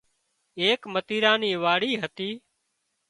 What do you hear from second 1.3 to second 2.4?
نِي واڙي هتي